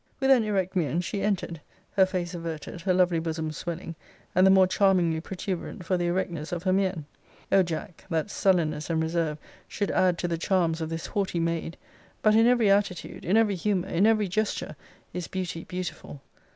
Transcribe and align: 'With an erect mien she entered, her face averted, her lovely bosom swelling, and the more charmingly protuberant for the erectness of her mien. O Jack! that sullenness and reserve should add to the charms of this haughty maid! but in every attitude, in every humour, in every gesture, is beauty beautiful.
'With 0.19 0.31
an 0.31 0.43
erect 0.43 0.75
mien 0.75 0.99
she 1.01 1.21
entered, 1.21 1.61
her 1.91 2.07
face 2.07 2.33
averted, 2.33 2.81
her 2.81 2.91
lovely 2.95 3.19
bosom 3.19 3.51
swelling, 3.51 3.93
and 4.33 4.47
the 4.47 4.51
more 4.51 4.65
charmingly 4.65 5.21
protuberant 5.21 5.85
for 5.85 5.95
the 5.95 6.07
erectness 6.07 6.51
of 6.51 6.63
her 6.63 6.73
mien. 6.73 7.05
O 7.51 7.61
Jack! 7.61 8.05
that 8.09 8.31
sullenness 8.31 8.89
and 8.89 8.99
reserve 8.99 9.37
should 9.67 9.91
add 9.91 10.17
to 10.17 10.27
the 10.27 10.39
charms 10.39 10.81
of 10.81 10.89
this 10.89 11.05
haughty 11.05 11.39
maid! 11.39 11.77
but 12.23 12.33
in 12.33 12.47
every 12.47 12.71
attitude, 12.71 13.23
in 13.23 13.37
every 13.37 13.53
humour, 13.53 13.89
in 13.89 14.07
every 14.07 14.27
gesture, 14.27 14.75
is 15.13 15.27
beauty 15.27 15.65
beautiful. 15.65 16.19